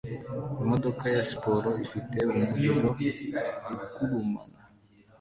Imodoka 0.63 1.03
ya 1.15 1.23
siporo 1.29 1.69
ifite 1.85 2.17
umuriro 2.31 2.75
ugurumana 2.89 4.61